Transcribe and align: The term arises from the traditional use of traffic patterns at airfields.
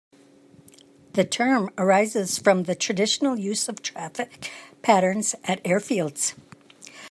The 1.13 1.23
term 1.25 1.69
arises 1.77 2.39
from 2.39 2.63
the 2.63 2.73
traditional 2.73 3.37
use 3.37 3.69
of 3.69 3.83
traffic 3.83 4.49
patterns 4.81 5.35
at 5.43 5.63
airfields. 5.63 6.33